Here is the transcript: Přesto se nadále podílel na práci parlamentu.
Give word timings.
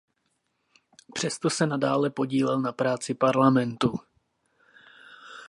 Přesto 1.13 1.49
se 1.49 1.65
nadále 1.67 2.09
podílel 2.09 2.59
na 2.61 2.71
práci 2.71 3.13
parlamentu. 3.13 3.99